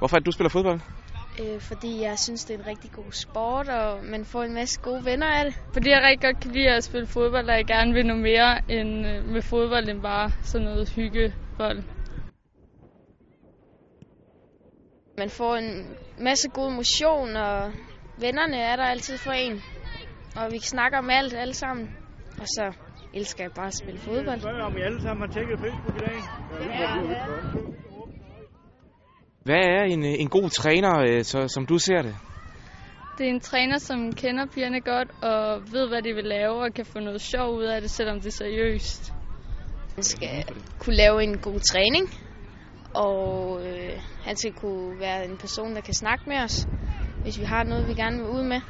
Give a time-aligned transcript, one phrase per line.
[0.00, 0.80] Hvorfor er det, du spiller fodbold?
[1.40, 4.80] Øh, fordi jeg synes, det er en rigtig god sport, og man får en masse
[4.80, 5.54] gode venner af det.
[5.72, 8.52] Fordi jeg rigtig godt kan lide at spille fodbold, og jeg gerne vil noget mere
[8.68, 11.82] end øh, med fodbold, end bare sådan noget hyggebold.
[15.18, 17.72] Man får en masse god motion, og
[18.20, 19.62] vennerne er der altid for en.
[20.36, 21.90] Og vi snakker om alt, alle sammen.
[22.40, 22.72] Og så
[23.14, 24.40] elsker jeg bare at spille fodbold.
[24.44, 26.18] Jeg om I alle sammen har tjekket Facebook i dag.
[26.60, 27.89] Ja, ja.
[29.44, 32.16] Hvad er en, en god træner, øh, så, som du ser det?
[33.18, 36.74] Det er en træner, som kender pigerne godt og ved, hvad de vil lave og
[36.74, 39.14] kan få noget sjov ud af det, selvom det er seriøst.
[39.96, 40.44] Man skal
[40.78, 42.06] kunne lave en god træning,
[42.94, 46.68] og øh, han skal kunne være en person, der kan snakke med os,
[47.22, 48.60] hvis vi har noget, vi gerne vil ud med.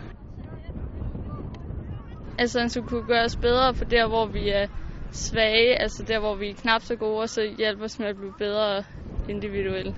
[2.39, 4.67] Altså han skulle kunne gøre os bedre på der, hvor vi er
[5.13, 8.17] svage, altså der, hvor vi er knap så gode, og så hjælpe os med at
[8.17, 8.85] blive bedre
[9.29, 9.97] individuelt.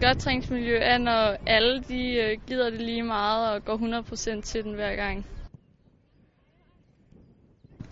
[0.00, 3.76] Godt træningsmiljø er, når alle de øh, gider det lige meget og går
[4.38, 5.26] 100% til den hver gang.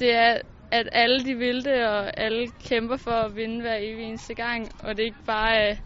[0.00, 0.40] Det er,
[0.72, 4.68] at alle de vil det, og alle kæmper for at vinde hver evig eneste gang,
[4.84, 5.76] og det er ikke bare øh,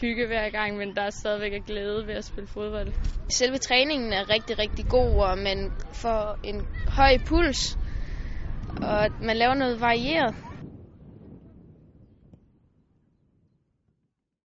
[0.00, 2.92] hygge hver gang, men der er stadigvæk er glæde ved at spille fodbold.
[3.30, 5.70] Selve træningen er rigtig, rigtig god, og man
[6.02, 7.76] får en høj puls,
[8.82, 10.34] og man laver noget varieret.